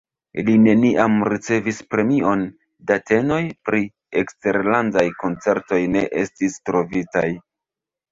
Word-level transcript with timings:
Li 0.45 0.53
neniam 0.59 1.17
ricevis 1.31 1.81
premion, 1.95 2.45
datenoj 2.91 3.37
pri 3.69 3.81
eksterlandaj 4.21 5.03
koncertoj 5.25 5.79
ne 5.97 6.03
estis 6.23 6.57
trovitaj. 6.71 7.27